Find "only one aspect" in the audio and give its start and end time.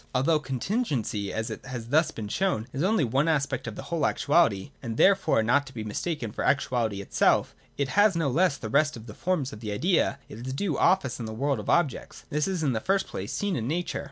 2.81-3.67